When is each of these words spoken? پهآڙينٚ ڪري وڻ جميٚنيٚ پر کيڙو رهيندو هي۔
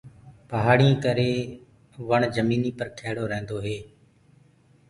پهآڙينٚ 0.49 1.01
ڪري 1.03 1.31
وڻ 2.09 2.21
جميٚنيٚ 2.35 2.77
پر 2.79 2.87
کيڙو 2.99 3.23
رهيندو 3.31 3.57
هي۔ 3.65 3.77